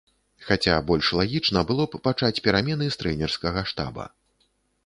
[0.45, 4.09] Хаця больш лагічна было б пачаць перамены з трэнерскага штаба.